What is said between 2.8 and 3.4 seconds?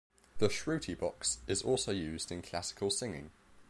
singing.